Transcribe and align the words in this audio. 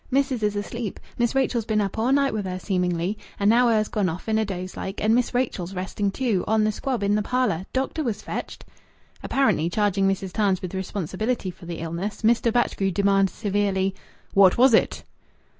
"Missis 0.09 0.41
is 0.41 0.55
asleep. 0.55 0.99
Miss 1.19 1.35
Rachel's 1.35 1.65
been 1.65 1.79
up 1.79 1.99
aw 1.99 2.09
night 2.09 2.33
wi' 2.33 2.41
her, 2.41 2.57
seemingly, 2.57 3.19
and 3.39 3.47
now 3.47 3.67
her's 3.67 3.87
gone 3.87 4.09
off 4.09 4.27
in 4.27 4.39
a 4.39 4.43
doze 4.45 4.75
like, 4.75 4.99
and 4.99 5.13
Miss 5.13 5.35
Rachel's 5.35 5.75
resting, 5.75 6.09
too, 6.09 6.43
on 6.47 6.65
th' 6.67 6.73
squab 6.73 7.03
i' 7.03 7.07
th' 7.07 7.23
parlor. 7.23 7.67
Doctor 7.71 8.01
was 8.03 8.23
fetched." 8.23 8.65
Apparently 9.21 9.69
charging 9.69 10.07
Mrs. 10.07 10.33
Tarns 10.33 10.59
with 10.59 10.73
responsibility 10.73 11.51
for 11.51 11.67
the 11.67 11.75
illness, 11.77 12.23
Mr. 12.23 12.51
Batchgrew 12.51 12.89
demanded 12.91 13.35
severely 13.35 13.93
"What 14.33 14.57
was 14.57 14.73
it?" 14.73 15.03